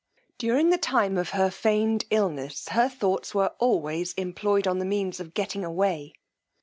During 0.39 0.71
the 0.71 0.79
time 0.79 1.15
of 1.15 1.29
her 1.29 1.51
feigned 1.51 2.05
illness, 2.09 2.69
her 2.69 2.89
thoughts 2.89 3.35
were 3.35 3.53
always 3.59 4.13
employed 4.13 4.65
on 4.67 4.79
the 4.79 4.83
means 4.85 5.19
of 5.19 5.35
getting 5.35 5.63
away. 5.63 6.13